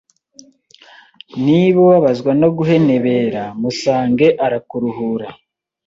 niba 1.45 1.77
ubabazwa 1.85 2.31
no 2.41 2.49
guhenebera 2.57 3.43
musange 3.61 4.27
arakuruhura 4.45 5.27